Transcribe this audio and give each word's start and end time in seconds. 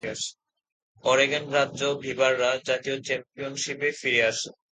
Oregon 1.03 1.45
রাজ্য 1.51 1.81
বীভাররা 2.03 2.51
জাতীয় 2.67 2.97
চ্যাম্পিয়নশিপে 3.01 3.89
ফিরে 3.91 4.21
আসে। 4.23 4.51